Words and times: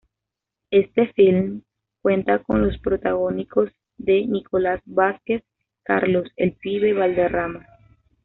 Este 0.71 1.13
film 1.13 1.61
cuenta 2.01 2.39
con 2.39 2.65
los 2.65 2.75
protagónicos 2.79 3.69
de 3.99 4.25
Nicolás 4.25 4.81
Vázquez, 4.85 5.43
Carlos 5.83 6.27
"El 6.37 6.53
Pibe" 6.53 6.93
Valderrama. 6.93 7.67